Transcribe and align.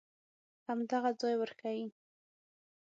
همدغه 0.67 1.09
ځای 1.19 1.35
ورښیې. 1.37 1.87